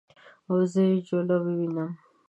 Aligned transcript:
او 0.49 0.57
زه 0.71 0.81
یې 0.89 0.95
جوله 1.07 1.35
ووینم 1.43 1.89